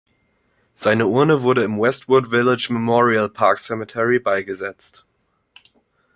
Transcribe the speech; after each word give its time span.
Seine 0.73 1.05
Urne 1.05 1.43
wurde 1.43 1.63
im 1.63 1.79
Westwood 1.79 2.25
Village 2.27 2.69
Memorial 2.71 3.29
Park 3.29 3.59
Cemetery 3.59 4.17
beigesetzt. 4.17 5.05